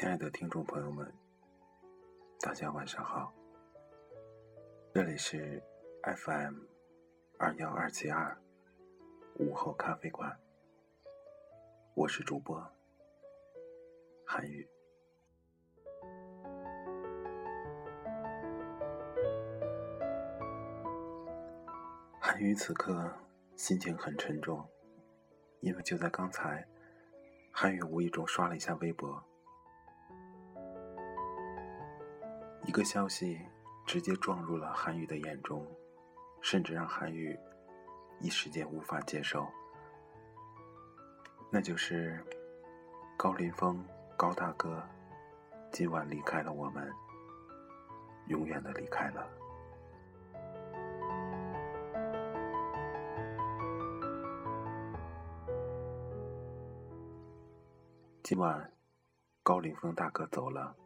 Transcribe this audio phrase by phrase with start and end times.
[0.00, 1.12] 亲爱的听众朋友们，
[2.40, 3.34] 大家晚上好。
[4.94, 5.60] 这里是
[6.04, 6.54] FM
[7.36, 8.40] 二幺二七二
[9.40, 10.38] 午后咖啡馆，
[11.96, 12.64] 我是主播
[14.24, 14.68] 韩宇。
[22.20, 23.12] 韩宇此刻
[23.56, 24.64] 心情很沉重，
[25.58, 26.64] 因为就在刚才，
[27.50, 29.27] 韩宇无意中刷了一下微博。
[32.68, 33.40] 一个消息
[33.86, 35.66] 直接撞入了韩宇的眼中，
[36.42, 37.34] 甚至让韩宇
[38.20, 39.48] 一时间无法接受。
[41.50, 42.22] 那就是
[43.16, 43.82] 高林峰
[44.18, 44.86] 高大哥
[45.72, 46.92] 今晚离开了我们，
[48.26, 49.26] 永远的离开了。
[58.22, 58.70] 今晚
[59.42, 60.76] 高林峰大哥走了。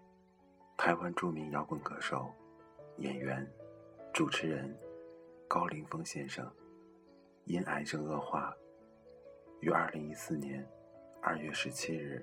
[0.85, 2.29] 台湾著名摇滚歌手、
[2.97, 3.49] 演员、
[4.13, 4.77] 主持人
[5.47, 6.45] 高凌风先生，
[7.45, 8.53] 因癌症恶化，
[9.61, 10.69] 于二零一四年
[11.21, 12.21] 二月十七日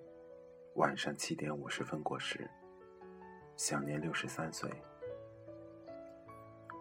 [0.76, 2.52] 晚上七点五十分过世，
[3.56, 4.70] 享年六十三岁。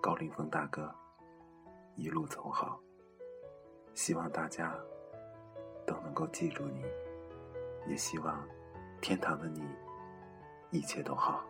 [0.03, 0.92] 高凌风大哥，
[1.95, 2.81] 一路走好，
[3.95, 4.77] 希望大家
[5.87, 6.83] 都能够记住你，
[7.87, 8.45] 也希望
[9.01, 9.65] 天堂的你
[10.73, 11.47] 一切都好。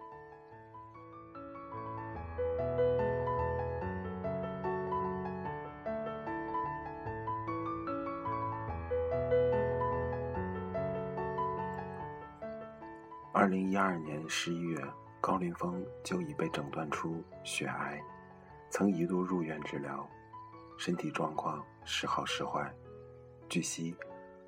[13.30, 14.82] 二零一二年十一月，
[15.20, 18.02] 高凌风就已被诊断出血癌，
[18.70, 20.08] 曾一度入院治疗，
[20.78, 22.74] 身体状况时好时坏。
[23.48, 23.94] 据悉，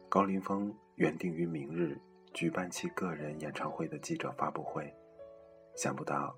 [0.08, 2.00] 高凌风原定于明日
[2.32, 4.92] 举办其个人演唱会的记者发布会，
[5.76, 6.34] 想不到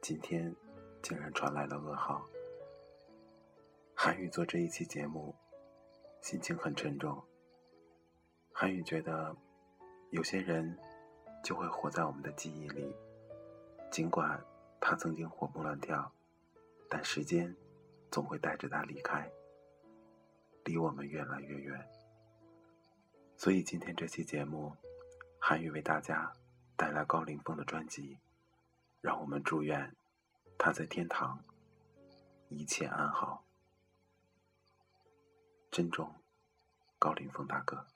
[0.00, 0.54] 今天
[1.02, 2.24] 竟然传来了噩耗。
[3.94, 5.34] 韩宇做这一期节目，
[6.22, 7.20] 心情很沉重。
[8.52, 9.36] 韩宇觉得，
[10.10, 10.78] 有些人。
[11.44, 12.96] 就会活在我们的记忆里。
[13.92, 14.42] 尽管
[14.80, 16.10] 他曾经活蹦乱跳，
[16.88, 17.54] 但时间
[18.10, 19.30] 总会带着他离开，
[20.64, 21.88] 离我们越来越远。
[23.36, 24.74] 所以今天这期节目，
[25.38, 26.32] 韩宇为大家
[26.76, 28.18] 带来高凌风的专辑，
[29.00, 29.94] 让我们祝愿
[30.56, 31.44] 他在天堂
[32.48, 33.44] 一切安好。
[35.70, 36.14] 珍重，
[36.98, 37.86] 高凌风大哥。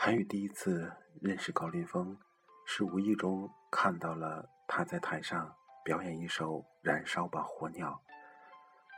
[0.00, 2.16] 韩宇第一次认识高凌风，
[2.64, 5.52] 是无意中看到了他在台上
[5.84, 7.90] 表演一首《燃烧吧火鸟》，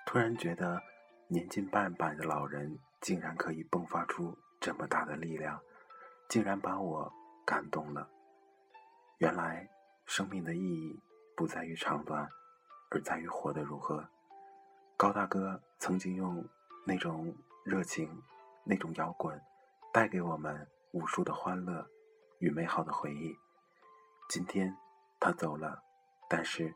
[0.04, 0.78] 突然觉得
[1.26, 5.58] 年近半百的老人竟然可以迸发出这么大的力量，
[6.28, 7.10] 竟然把我
[7.46, 8.06] 感动了。
[9.16, 9.66] 原来
[10.04, 11.02] 生命的意义
[11.34, 12.28] 不在于长短，
[12.90, 14.06] 而在于活得如何。
[14.98, 16.46] 高大哥曾经用
[16.84, 17.34] 那种
[17.64, 18.22] 热情、
[18.64, 19.40] 那种摇滚，
[19.94, 20.68] 带给我们。
[20.92, 21.88] 无数的欢乐
[22.38, 23.36] 与美好的回忆。
[24.28, 24.76] 今天
[25.18, 25.82] 他走了，
[26.28, 26.74] 但是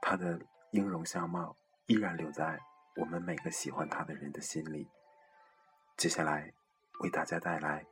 [0.00, 0.40] 他的
[0.72, 1.56] 音容相貌
[1.86, 2.60] 依然留在
[2.96, 4.88] 我们每个喜欢他的人的心里。
[5.96, 6.52] 接下来
[7.00, 7.86] 为大家带来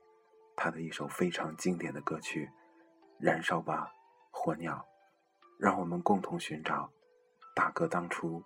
[0.57, 2.47] 他的一首非常经典的歌曲
[3.19, 3.93] 《燃烧吧，
[4.31, 4.75] 火鸟》，
[5.59, 6.91] 让我们共同寻找
[7.55, 8.43] 大哥当初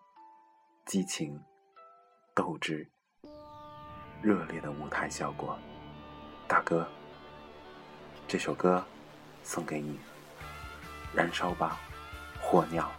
[0.85, 1.43] 激情、
[2.35, 2.91] 斗志、
[4.23, 5.59] 热烈的舞台效果。
[6.47, 6.87] 大哥。
[8.27, 8.85] 这首歌
[9.43, 9.99] 送给你，
[11.15, 11.79] 燃烧吧，
[12.41, 12.91] 火鸟。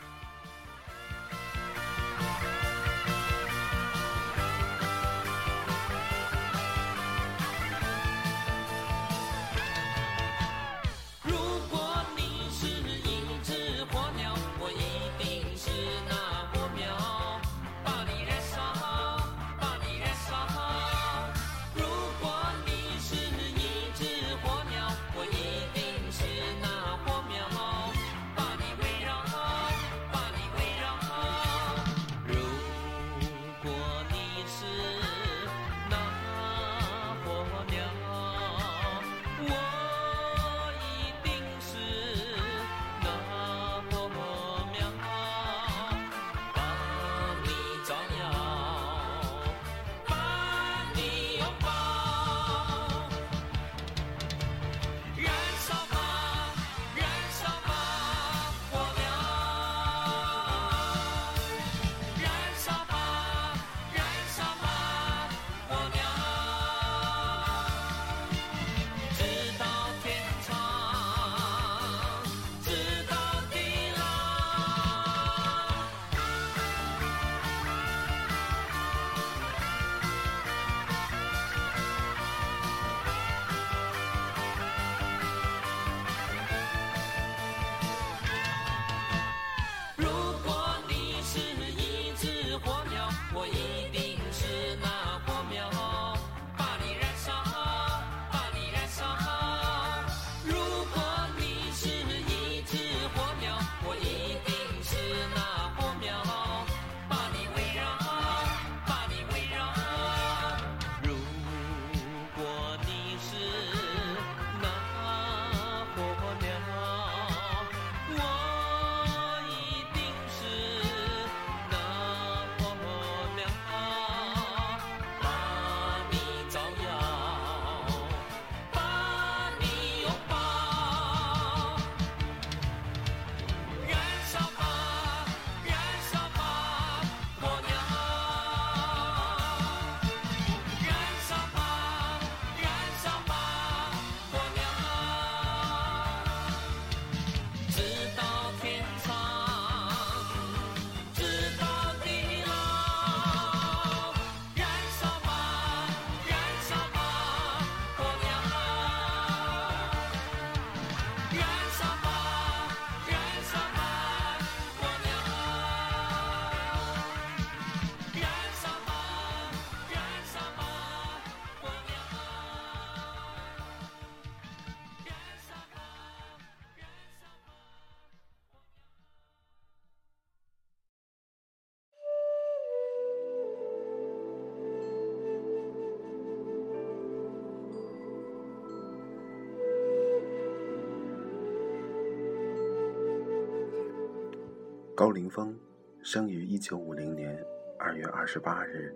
[195.05, 195.55] 高凌风
[196.01, 197.39] 生于一九五零年
[197.77, 198.91] 二月二十八日，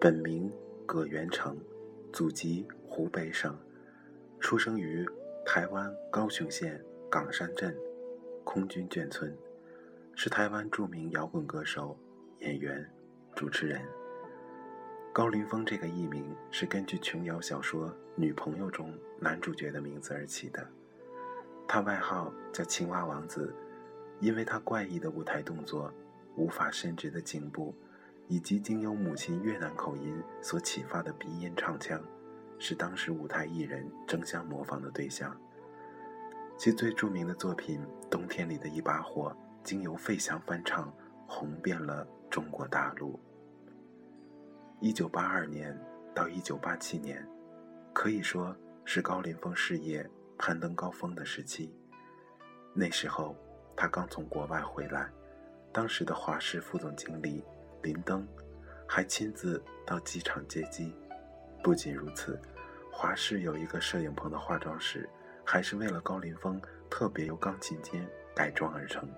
[0.00, 0.50] 本名
[0.86, 1.58] 葛元成，
[2.10, 3.54] 祖籍湖北省，
[4.40, 5.06] 出生于
[5.44, 7.76] 台湾高雄县冈山镇
[8.44, 9.36] 空军眷村，
[10.14, 11.98] 是台湾著名摇滚歌手、
[12.38, 12.90] 演员、
[13.34, 13.82] 主持人。
[15.12, 18.90] 高凌风这个艺名是根据琼瑶小说《女朋友》中
[19.20, 20.66] 男主角的名字而起的。
[21.68, 23.54] 他外号叫“青蛙王子”，
[24.20, 25.92] 因为他怪异的舞台动作、
[26.36, 27.74] 无法伸直的颈部，
[28.28, 32.00] 以及经由母亲越南口音所启发的鼻音唱腔，
[32.58, 35.36] 是当时舞台艺人争相模仿的对象。
[36.58, 39.30] 其最著名的作品《冬天里的一把火》，
[39.62, 40.92] 经由费翔翻唱，
[41.26, 43.18] 红遍了中国大陆。
[44.80, 45.78] 一九八二年
[46.14, 47.26] 到一九八七年，
[47.92, 50.08] 可以说是高凌风事业。
[50.38, 51.74] 攀登高峰的时期，
[52.74, 53.34] 那时候
[53.76, 55.08] 他刚从国外回来，
[55.70, 57.44] 当时的华视副总经理
[57.82, 58.26] 林登
[58.88, 60.94] 还亲自到机场接机。
[61.62, 62.40] 不仅如此，
[62.90, 65.08] 华视有一个摄影棚的化妆室，
[65.44, 69.08] 还是为了高凌风特别由钢琴间改装而成。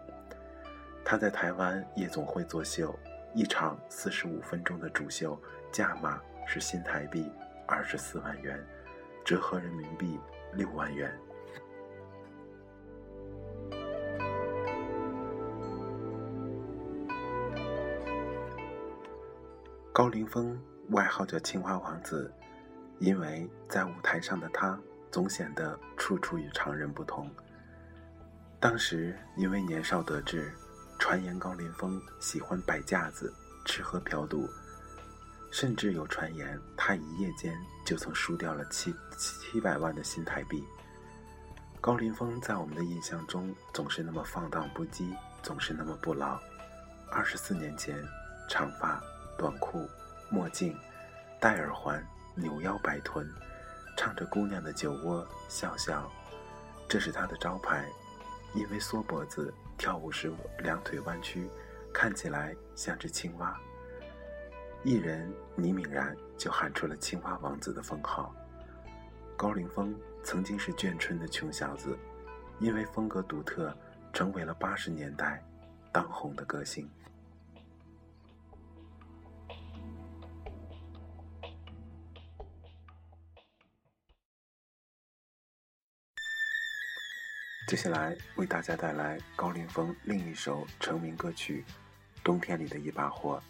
[1.04, 2.98] 他在台湾夜总会作秀，
[3.34, 7.30] 一场四十五分钟的主秀价码是新台币
[7.66, 8.62] 二十四万元，
[9.24, 10.18] 折合人民币。
[10.54, 11.14] 六万元。
[19.98, 20.56] 高凌风
[20.90, 22.32] 外号叫“青蛙王子”，
[23.00, 24.78] 因为在舞台上的他
[25.10, 27.28] 总显得处处与常人不同。
[28.60, 30.52] 当时因为年少得志，
[31.00, 34.48] 传言高凌风喜欢摆架子、吃喝嫖赌。
[35.50, 37.52] 甚至有传言，他一夜间
[37.84, 40.62] 就曾输掉了七七百万的新台币。
[41.80, 45.12] 高凌风在我们的印象中总是那么放荡不羁，
[45.42, 46.38] 总是那么不老。
[47.10, 48.00] 二十四年前，
[48.48, 49.02] 长发、
[49.38, 49.88] 短裤、
[50.28, 50.76] 墨镜，
[51.40, 52.04] 戴耳环，
[52.34, 53.24] 扭腰摆臀，
[53.96, 56.10] 唱着姑娘的酒窝，笑笑，
[56.88, 57.86] 这是他的招牌。
[58.54, 61.48] 因为缩脖子，跳舞时两腿弯曲，
[61.94, 63.56] 看起来像只青蛙。
[64.82, 68.34] 艺人倪敏然就喊出了“青蛙王子”的封号。
[69.36, 71.96] 高凌风曾经是眷村的穷小子，
[72.58, 73.72] 因为风格独特，
[74.12, 75.40] 成为了八十年代
[75.92, 76.90] 当红的歌星。
[87.68, 91.62] 接下来为大家带来高凌风另一首成名歌曲
[92.24, 93.42] 《冬天里的一把火》。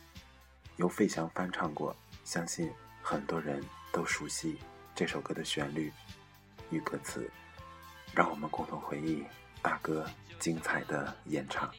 [0.75, 1.95] 由费翔翻唱过，
[2.25, 2.69] 相信
[3.01, 4.59] 很多人都熟悉
[4.93, 5.93] 这首歌的旋律
[6.71, 7.31] 与歌词，
[8.13, 9.25] 让我们共同回忆
[9.63, 10.05] 大哥
[10.41, 11.73] 精彩的演唱。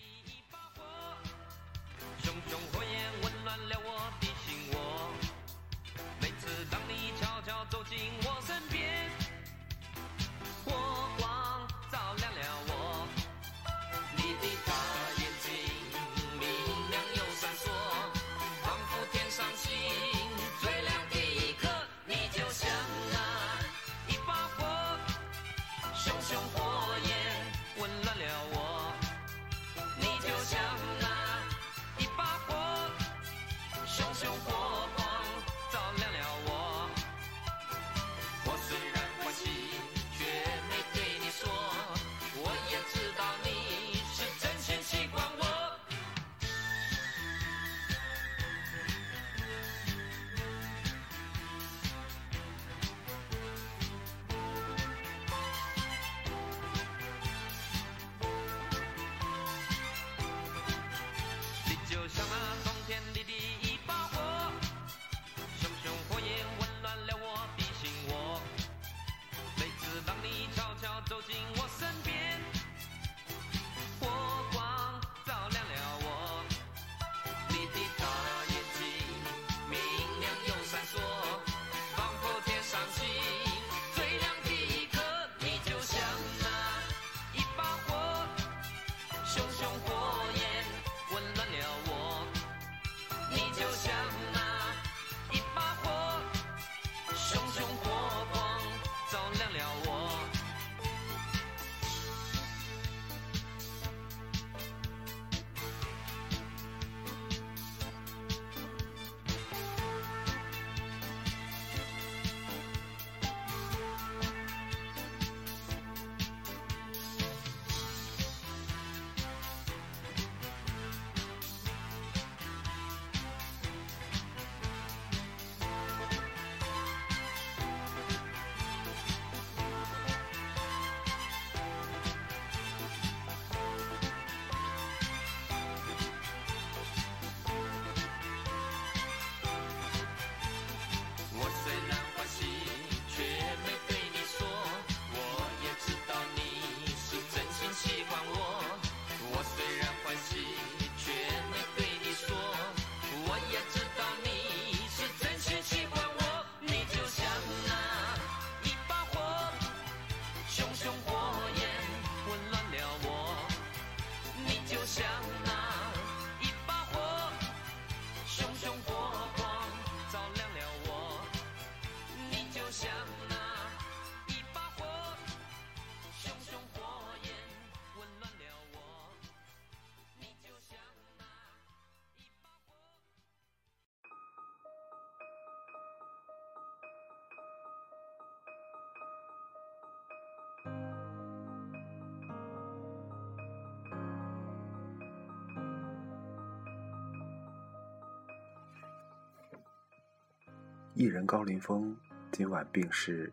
[201.00, 201.96] 艺人高凌风
[202.30, 203.32] 今晚病逝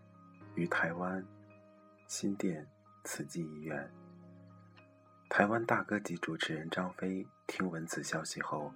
[0.55, 1.27] 于台湾
[2.07, 2.65] 新店
[3.03, 3.91] 慈济医院。
[5.29, 8.73] 台湾大哥级主持人张飞听闻此消息后，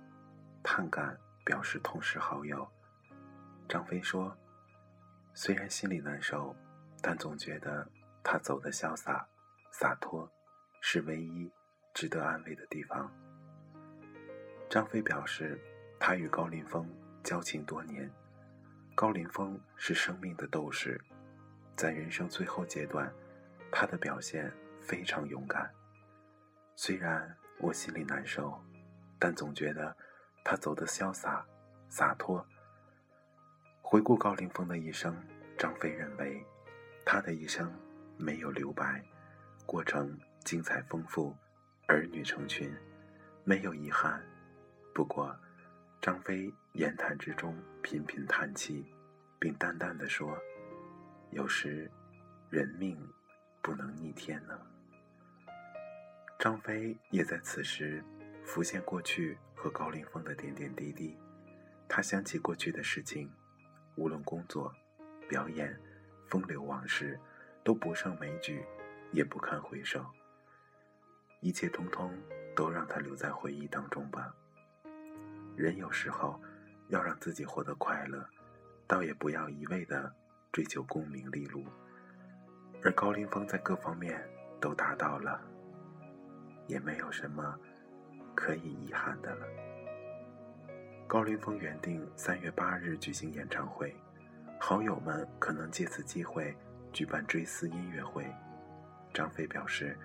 [0.64, 2.68] 叹感表示痛失好友。
[3.68, 4.36] 张飞说
[5.34, 6.52] ：“虽然心里难受，
[7.00, 7.88] 但总觉得
[8.24, 9.24] 他走得潇洒、
[9.70, 10.28] 洒脱，
[10.80, 11.48] 是唯一
[11.94, 13.08] 值得安慰的地方。”
[14.68, 15.56] 张飞表示，
[16.00, 16.90] 他与高凌风
[17.22, 18.10] 交情多年，
[19.00, 21.00] 高凌风是生命的斗士，
[21.74, 23.10] 在人生最后阶段，
[23.72, 25.70] 他的表现非常勇敢。
[26.76, 28.62] 虽然我心里难受，
[29.18, 29.96] 但总觉得
[30.44, 31.42] 他走得潇洒、
[31.88, 32.46] 洒脱。
[33.80, 35.16] 回顾高凌风的一生，
[35.56, 36.44] 张飞认为，
[37.02, 37.72] 他的一生
[38.18, 39.02] 没有留白，
[39.64, 40.14] 过程
[40.44, 41.34] 精彩丰富，
[41.86, 42.70] 儿女成群，
[43.44, 44.22] 没有遗憾。
[44.94, 45.34] 不过，
[46.02, 48.86] 张飞言谈之中频频叹气，
[49.40, 50.38] 并淡淡的说
[51.30, 51.90] ：“有时，
[52.48, 52.96] 人命
[53.60, 54.56] 不能逆天呢。”
[56.38, 58.02] 张飞也在此时
[58.44, 61.18] 浮现过去和高凌风的点点滴滴。
[61.88, 63.28] 他想起过去的事情，
[63.96, 64.72] 无论工作、
[65.28, 65.76] 表演、
[66.28, 67.18] 风流往事，
[67.64, 68.64] 都不胜枚举，
[69.10, 70.06] 也不堪回首。
[71.40, 72.16] 一切通通
[72.54, 74.32] 都让他留在回忆当中吧。
[75.56, 76.40] 人有时候
[76.90, 78.24] 要让自己活得快乐，
[78.86, 80.12] 倒也不要一味的
[80.52, 81.64] 追求功名利禄。
[82.84, 84.22] 而高凌风在各方面
[84.60, 85.40] 都达到了。
[86.66, 87.58] 也没有什么
[88.32, 89.46] 可以遗憾的了。
[91.08, 93.92] 高凌风原定三月八日举行演唱会，
[94.60, 96.56] 好友们可能借此机会
[96.92, 98.24] 举办追思音乐会。
[99.12, 99.98] 张飞表示，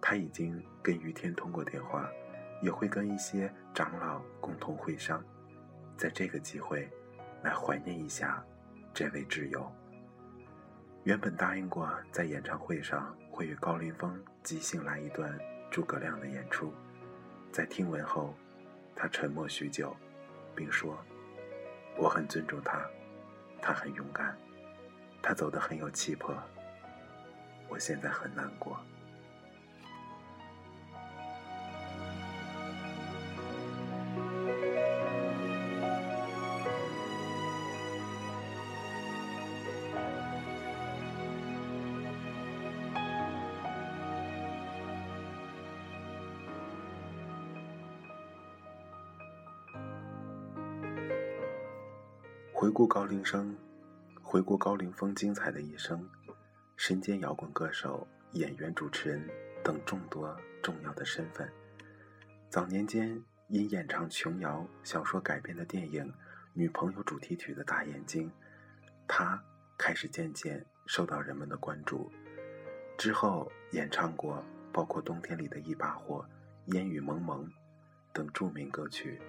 [0.00, 2.08] 他已经跟于天通过电话，
[2.62, 5.20] 也会跟一些长老共同会商，
[5.96, 6.88] 在这个机会
[7.42, 8.44] 来怀念一下
[8.92, 9.70] 这位挚友。
[11.04, 15.38] 原本答应过在演唱会上会与高凌风即兴来一段。
[15.68, 16.72] 诸葛亮的演出，
[17.52, 18.32] 在听闻后，
[18.94, 19.94] 他沉默许久，
[20.54, 20.96] 并说
[21.98, 22.88] ：“我很尊重他，
[23.60, 24.34] 他很勇敢，
[25.20, 26.34] 他走得很有气魄。
[27.68, 28.80] 我现在很难过。”
[52.58, 53.54] 回顾高凌生，
[54.22, 56.08] 回顾高凌风精彩的一生，
[56.74, 59.28] 身兼摇滚歌手、演员、主持人
[59.62, 61.52] 等众多重要的身份。
[62.48, 66.02] 早年间因演唱琼瑶小说改编的电影
[66.54, 68.32] 《女朋友》主题曲的大眼睛，
[69.06, 69.38] 他
[69.76, 72.10] 开始渐渐受到人们的关注。
[72.96, 74.42] 之后演唱过
[74.72, 76.26] 包括《冬天里的一把火》
[76.74, 77.46] 《烟雨蒙蒙》
[78.14, 79.20] 等著名歌曲。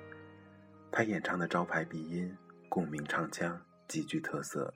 [0.89, 2.33] 他演唱的招牌鼻音。
[2.69, 4.73] 共鸣唱腔极具特色，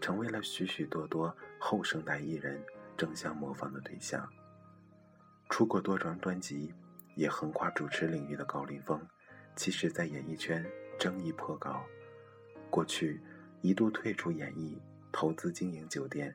[0.00, 2.62] 成为了许许多多后生代艺人
[2.96, 4.28] 争相模仿的对象。
[5.48, 6.72] 出过多张专辑，
[7.14, 9.00] 也横跨主持领域的高凌风，
[9.56, 10.64] 其实在演艺圈
[10.98, 11.82] 争议颇高。
[12.70, 13.20] 过去
[13.60, 16.34] 一度退出演艺，投资经营酒店，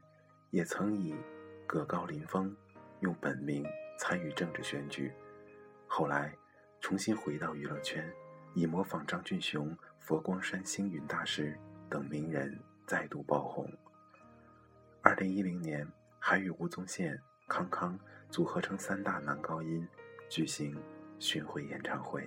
[0.51, 1.15] 也曾以
[1.65, 2.55] “葛高凌风”
[3.01, 3.65] 用本名
[3.97, 5.11] 参与政治选举。
[5.87, 6.35] 后来
[6.81, 8.07] 重新回到娱乐圈，
[8.53, 9.75] 以模仿张俊雄。
[10.07, 13.69] 佛光山星云大师等名人再度爆红。
[15.01, 15.85] 二零一零年，
[16.17, 19.85] 还与吴宗宪、康康组合成三大男高音，
[20.29, 20.81] 举行
[21.19, 22.25] 巡回演唱会。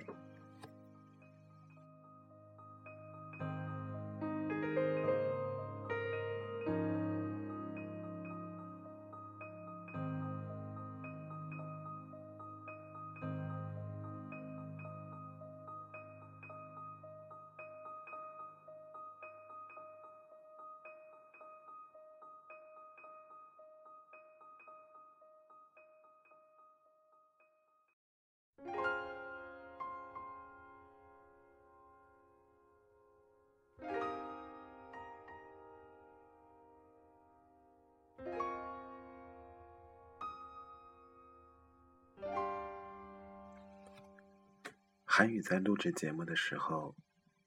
[45.41, 46.95] 在录制节目的时候，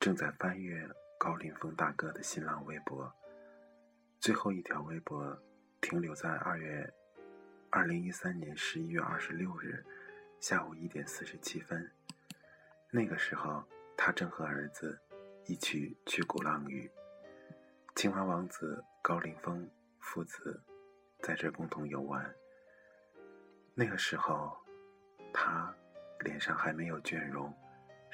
[0.00, 3.14] 正在翻阅高凌风大哥的新浪微博。
[4.20, 5.38] 最后一条微博
[5.80, 6.92] 停留在二月
[7.70, 9.84] 二零一三年十一月二十六日
[10.40, 11.90] 下午一点四十七分。
[12.90, 13.64] 那个时候，
[13.96, 14.98] 他正和儿子
[15.46, 16.90] 一起去鼓浪屿。
[17.94, 20.60] 青蛙王子高凌风父子
[21.20, 22.34] 在这共同游玩。
[23.74, 24.56] 那个时候，
[25.32, 25.74] 他
[26.20, 27.52] 脸上还没有倦容，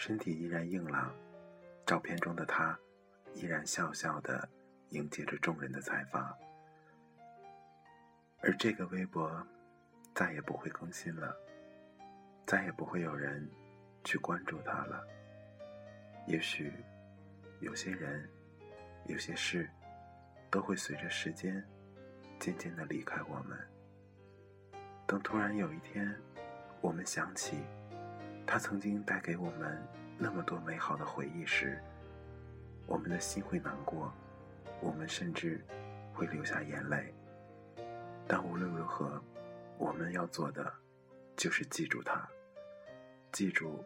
[0.00, 1.14] 身体依然硬朗。
[1.84, 2.78] 照片中的他，
[3.34, 4.48] 依然笑笑的
[4.88, 6.34] 迎接着众人的采访。
[8.40, 9.46] 而这个微博
[10.14, 11.36] 再也不会更新了，
[12.46, 13.46] 再也不会有人
[14.02, 15.06] 去关注他了。
[16.26, 16.72] 也许
[17.58, 18.26] 有些人、
[19.04, 19.68] 有些事，
[20.50, 21.62] 都会随着时间
[22.38, 23.58] 渐渐的离开我们。
[25.06, 26.18] 等突然有一天，
[26.80, 27.58] 我们想起
[28.52, 29.80] 他曾经带给我们
[30.18, 31.80] 那么多美好的回忆时，
[32.84, 34.12] 我们的心会难过，
[34.80, 35.64] 我们甚至
[36.12, 37.14] 会流下眼泪。
[38.26, 39.22] 但无论如何，
[39.78, 40.68] 我们要做的
[41.36, 42.28] 就是记住他，
[43.30, 43.84] 记住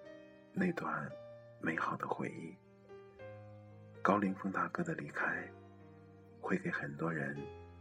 [0.54, 1.12] 那段
[1.60, 2.56] 美好的回忆。
[4.00, 5.46] 高凌风大哥的离开，
[6.40, 7.36] 会给很多人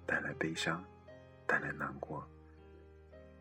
[0.06, 0.84] 带来悲伤，
[1.48, 2.28] 带来难过。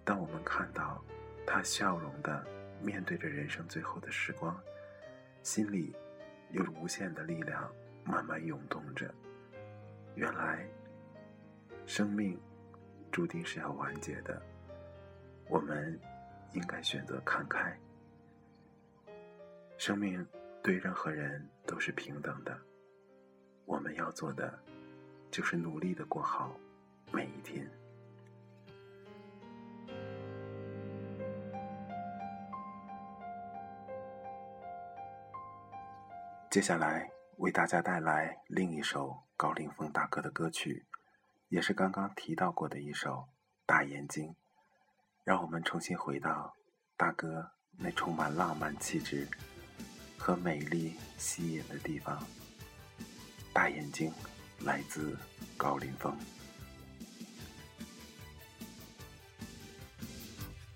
[0.04, 1.02] 当我们看到
[1.44, 2.46] 他笑容的
[2.82, 4.58] 面对着人生最后的时光，
[5.42, 5.94] 心里
[6.50, 7.72] 有无限的力量
[8.04, 9.14] 慢慢涌动着。
[10.14, 10.66] 原来，
[11.86, 12.38] 生命。
[13.12, 14.40] 注定是要完结的，
[15.46, 16.00] 我们
[16.52, 17.78] 应该选择看开。
[19.76, 20.26] 生命
[20.62, 22.58] 对任何人都是平等的，
[23.66, 24.58] 我们要做的
[25.30, 26.58] 就是努力的过好
[27.12, 27.70] 每一天。
[36.52, 40.84] 接下来为大家带来另一首高凌风大哥的歌曲。
[41.48, 43.10] 也是刚刚提到过的一首
[43.64, 44.26] 《大眼睛》，
[45.24, 46.54] 让我们重新回到
[46.94, 49.26] 大哥那充满浪漫气质
[50.18, 52.22] 和美丽吸引的地方。
[53.54, 54.12] 大眼睛
[54.60, 55.16] 来自
[55.56, 56.14] 高凌风。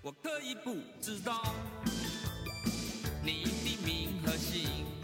[0.01, 1.39] 我可以不知道
[3.23, 4.96] 你的名和姓。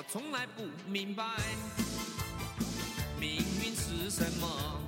[0.00, 1.22] 我从来不明白
[3.20, 4.80] 命运是什么，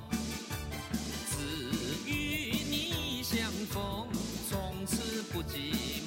[1.29, 1.37] 只
[2.09, 4.07] 与你相逢，
[4.49, 6.01] 从此不寂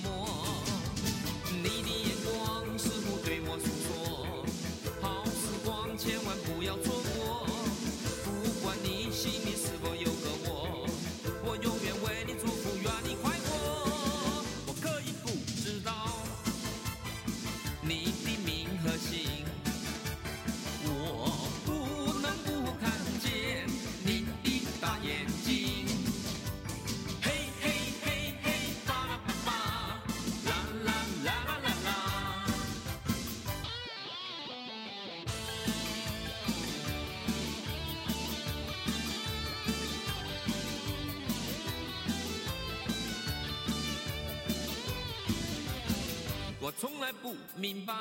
[47.07, 47.95] 还不明白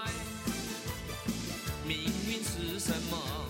[1.87, 1.95] 命
[2.27, 3.44] 运是什么，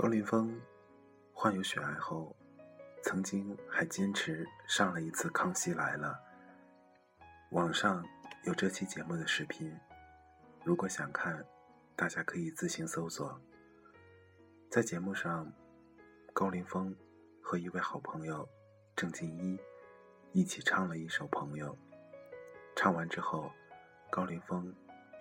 [0.00, 0.62] 高凌风
[1.32, 2.32] 患有血癌后
[3.02, 6.16] 曾经还坚持上了一次《康熙来了》，
[7.50, 8.06] 网上
[8.44, 9.76] 有这期节目的视频，
[10.62, 11.44] 如果想看，
[11.96, 13.40] 大家可以自行搜索。
[14.70, 15.52] 在节目上，
[16.32, 16.94] 高凌风
[17.42, 18.48] 和一位好朋友
[18.94, 19.58] 郑敬一
[20.30, 21.74] 一起唱了一首《朋友》。
[22.76, 23.50] 唱完之后，
[24.10, 24.72] 高凌风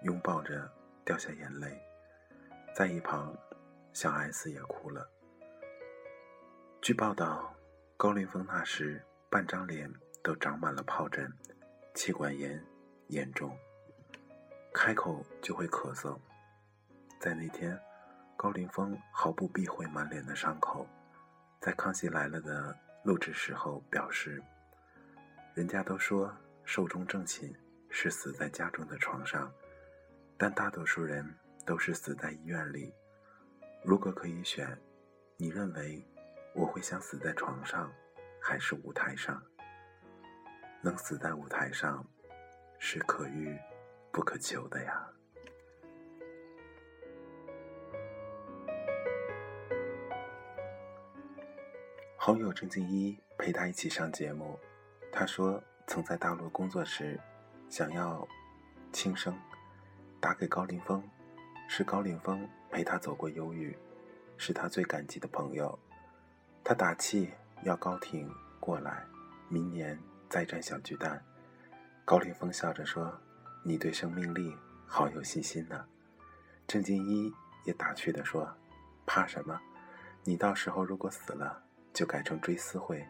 [0.03, 0.71] 拥抱着
[1.03, 1.81] 掉下眼泪，
[2.75, 3.35] 在一旁，
[3.99, 5.09] 小 S 也哭了。
[6.83, 7.51] 据报道，
[7.97, 11.33] 高凌风那时半张脸都长满了疱疹，
[11.95, 12.63] 气管炎
[13.07, 13.57] 严重，
[14.71, 16.15] 开口就会咳嗽。
[17.19, 17.75] 在那天。
[18.35, 20.87] 高凌风毫不避讳满脸的伤口，
[21.59, 24.39] 在《康熙来了》的录制时候表示
[25.57, 26.31] ：“人家都说
[26.63, 27.51] 寿终正寝
[27.89, 29.51] 是死在家中的床上，
[30.37, 31.27] 但大多数人
[31.65, 32.93] 都是死在医院里。
[33.83, 34.77] 如果可以选，
[35.37, 36.05] 你认为
[36.53, 37.91] 我会想死在床上，
[38.41, 39.41] 还是舞台上？
[40.81, 42.05] 能死在舞台上，
[42.79, 43.57] 是可遇
[44.11, 45.07] 不可求的呀。”
[52.17, 54.59] 好友郑敬一陪他一起上节目，
[55.13, 57.17] 他说曾在大陆工作时，
[57.69, 58.27] 想要
[58.91, 59.33] 轻生，
[60.19, 61.01] 打给高凌风，
[61.69, 63.77] 是高凌风陪他走过忧郁，
[64.37, 65.77] 是他最感激的朋友。
[66.63, 67.31] 他打气
[67.63, 69.05] 要高挺过来，
[69.49, 69.97] 明年
[70.29, 71.23] 再战小巨蛋。
[72.05, 73.17] 高凌风笑着说
[73.63, 75.85] ：“你对生命力好有信心呢。”
[76.67, 77.33] 郑敬一
[77.65, 78.51] 也打趣地说
[79.05, 79.59] ：“怕什么？
[80.23, 83.03] 你到时候如果死了。”就改成追思会，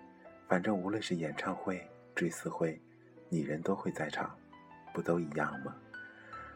[0.48, 2.82] 反正无论是演唱会、追思会，
[3.28, 4.34] 你人都会在场，
[4.94, 5.76] 不都一样吗？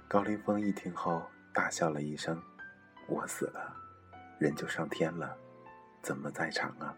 [0.08, 1.22] 高凌风一听后
[1.54, 2.42] 大笑了一声
[3.12, 3.76] ：“我死了，
[4.40, 5.38] 人就上天了，
[6.02, 6.98] 怎么在场啊？”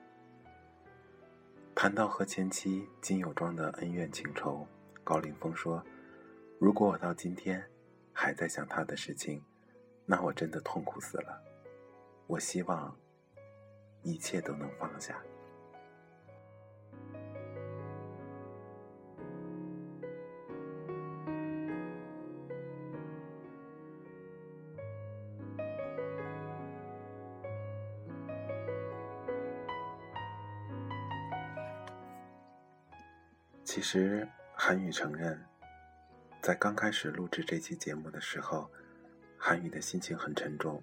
[1.74, 4.68] 谈到和前妻金友庄的恩怨情仇，
[5.04, 5.84] 高凌风说
[6.62, 7.68] ：“如果我到今天
[8.14, 9.44] 还在想他的事情，
[10.06, 11.42] 那我真的痛苦死了。
[12.28, 12.96] 我希望。”
[14.06, 15.18] 一切都能放下。
[33.84, 35.38] 其实，韩宇承认，
[36.42, 38.72] 在刚开始录制这期节目的时候，
[39.38, 40.82] 韩宇的心情很沉重，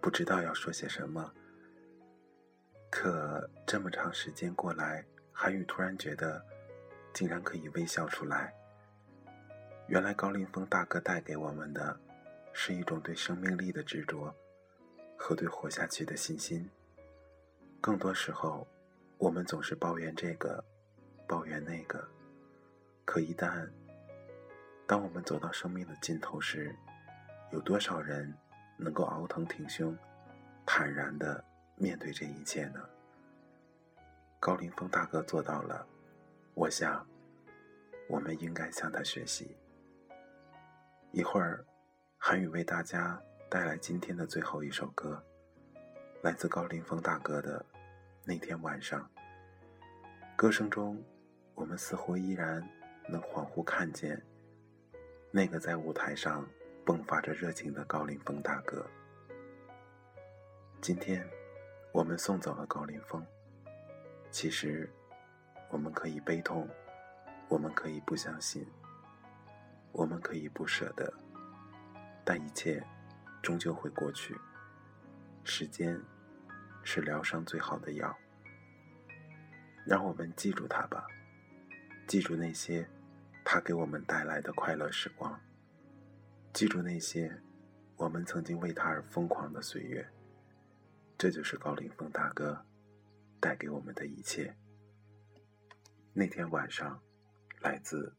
[0.00, 1.32] 不知道要说些什么。
[2.90, 6.44] 可这么长时间过来，韩宇突然觉得，
[7.12, 8.52] 竟然可以微笑出来。
[9.86, 12.00] 原来高凌风大哥带给我们的，
[12.52, 14.34] 是一种对生命力的执着，
[15.16, 16.68] 和对活下去的信心。
[17.80, 18.66] 更多时候，
[19.18, 20.64] 我们总是抱怨这个，
[21.28, 22.04] 抱怨那个。
[23.04, 23.68] 可一旦，
[24.86, 26.74] 当我们走到生命的尽头时，
[27.52, 28.32] 有多少人
[28.76, 29.96] 能够熬疼挺胸，
[30.64, 31.44] 坦然的？
[31.76, 32.80] 面对这一切呢，
[34.38, 35.86] 高凌风大哥做到了。
[36.52, 37.06] 我想，
[38.06, 39.56] 我们应该向他学习。
[41.10, 41.64] 一会儿，
[42.18, 45.24] 韩宇为大家带来今天的最后一首歌，
[46.20, 47.64] 来自高凌风大哥的
[48.26, 49.00] 《那天晚上》。
[50.36, 51.02] 歌声中，
[51.54, 52.62] 我们似乎依然
[53.10, 54.22] 能恍惚看见
[55.30, 56.48] 那个在舞台上
[56.86, 58.86] 迸发着热情的高凌风大哥。
[60.80, 61.28] 今天。
[61.92, 63.26] 我们送走了高凌风。
[64.30, 64.88] 其实，
[65.70, 66.68] 我们可以悲痛，
[67.48, 68.64] 我们可以不相信，
[69.90, 71.12] 我们可以不舍得，
[72.24, 72.80] 但一切
[73.42, 74.38] 终究会过去。
[75.42, 76.00] 时间
[76.84, 78.16] 是疗伤最好的药。
[79.84, 81.04] 让我们记住他吧，
[82.06, 82.88] 记住那些
[83.44, 85.40] 他给我们带来的快乐时光，
[86.52, 87.42] 记住那些
[87.96, 90.08] 我们曾经为他而疯狂的岁月。
[91.18, 92.64] 这就是高凌风大哥
[93.40, 94.56] 带给我们的一切。
[96.12, 97.02] 那天晚上，
[97.60, 98.16] 来自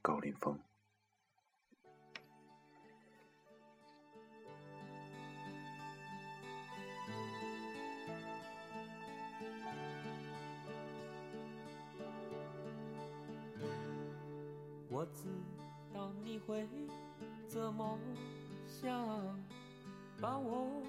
[0.00, 0.58] 高凌风。
[15.04, 15.28] 我知
[15.92, 16.66] 道你会
[17.46, 17.98] 这么
[18.66, 19.06] 想，
[20.18, 20.82] 把我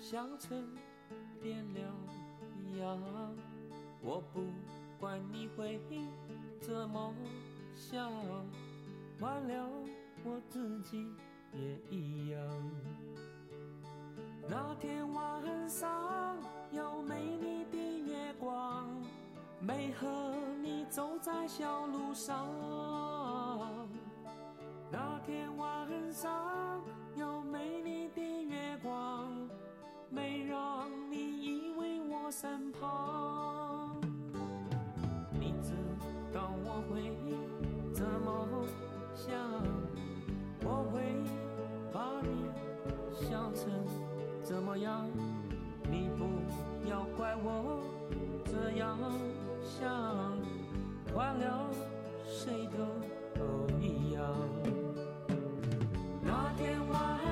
[0.00, 0.64] 想成。
[1.42, 1.80] 变了
[2.78, 2.96] 样，
[4.02, 4.40] 我不
[5.00, 5.80] 管你会
[6.60, 7.12] 怎么
[7.74, 8.08] 想，
[9.18, 9.68] 完了
[10.24, 11.04] 我自己
[11.52, 12.40] 也一样。
[14.48, 16.38] 那天晚上
[16.70, 18.88] 有美丽的月光，
[19.60, 20.06] 没和
[20.62, 22.46] 你走在小路上，
[24.90, 26.80] 那天晚上
[27.16, 29.28] 有美丽的月光，
[30.08, 34.00] 没让你依偎我身旁。
[35.32, 35.72] 你知
[36.32, 37.12] 道我会
[37.92, 38.46] 怎么
[39.14, 39.34] 想，
[40.62, 41.02] 我会
[41.92, 42.48] 把你
[43.12, 43.70] 想成
[44.42, 45.08] 怎么样？
[45.90, 46.24] 你不
[46.88, 47.82] 要怪我
[48.44, 48.96] 这样
[49.62, 50.36] 想，
[51.12, 51.70] 换了
[52.24, 52.78] 谁都
[53.80, 54.22] 一样。
[56.22, 57.25] 那天晚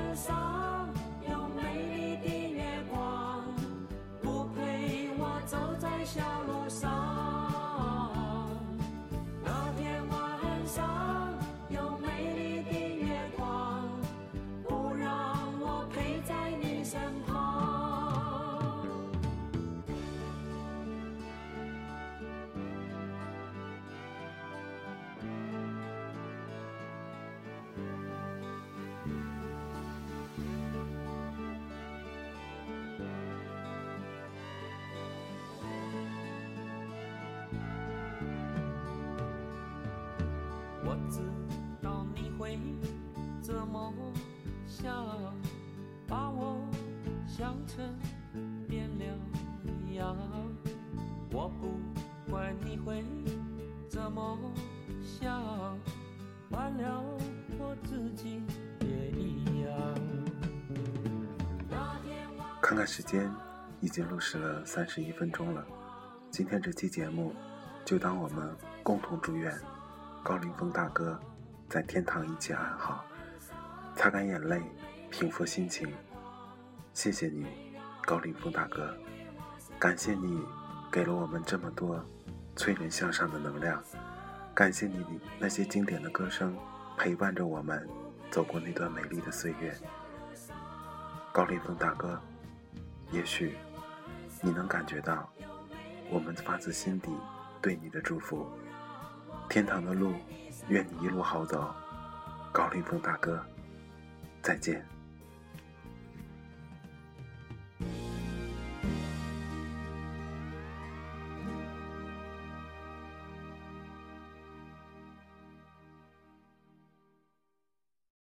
[43.41, 43.93] 怎么
[44.67, 44.93] 想，
[46.07, 46.57] 把我
[47.27, 47.83] 想成
[48.67, 49.05] 变了
[49.93, 50.15] 样。
[51.31, 51.79] 我不
[52.29, 53.03] 管你会
[53.89, 54.37] 怎么
[55.03, 55.77] 想，
[56.49, 57.03] 换了
[57.57, 58.41] 我自己
[58.81, 59.71] 也一样。
[62.61, 63.31] 看看时间，
[63.79, 65.65] 已经录制了三十一分钟了。
[66.31, 67.33] 今天这期节目，
[67.85, 69.55] 就当我们共同祝愿
[70.23, 71.19] 高凌风大哥
[71.67, 73.03] 在天堂一切安好，
[73.95, 74.61] 擦干眼泪，
[75.09, 75.91] 平复心情。
[76.93, 77.45] 谢谢你，
[78.05, 78.95] 高凌风大哥，
[79.77, 80.41] 感谢你
[80.91, 82.03] 给了我们这么多
[82.55, 83.83] 催人向上的能量，
[84.53, 85.05] 感谢你
[85.39, 86.55] 那些经典的歌声
[86.97, 87.87] 陪伴着我们
[88.31, 89.75] 走过那段美丽的岁月。
[91.33, 92.17] 高凌风大哥，
[93.11, 93.57] 也许
[94.41, 95.29] 你能感觉到
[96.09, 97.11] 我们发自心底
[97.61, 98.47] 对你的祝福。
[99.49, 100.13] 天堂的路，
[100.69, 101.73] 愿你一路好走。
[102.51, 103.39] 高凌风大哥，
[104.41, 104.85] 再见。